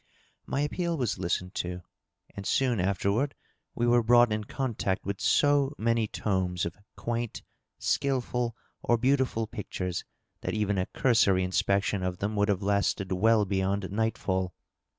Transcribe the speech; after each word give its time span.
My 0.47 0.61
appeal 0.61 0.97
was 0.97 1.19
listened 1.19 1.53
to, 1.61 1.81
and 2.35 2.43
soon 2.47 2.79
afterward 2.79 3.35
we 3.75 3.85
were 3.85 4.01
brought 4.01 4.31
in 4.33 4.45
contact 4.45 5.05
with 5.05 5.21
so 5.21 5.75
many 5.77 6.07
tomes 6.07 6.65
of 6.65 6.75
quaint, 6.95 7.43
skilful 7.77 8.55
or 8.81 8.97
beautiful 8.97 9.45
pictures 9.45 10.03
that 10.41 10.55
even 10.55 10.79
a 10.79 10.87
cursory 10.87 11.43
inspection 11.43 12.01
of 12.01 12.17
them 12.17 12.35
would 12.35 12.49
have 12.49 12.63
lasted 12.63 13.11
well 13.11 13.45
beyond 13.45 13.91
nightfall. 13.91 14.55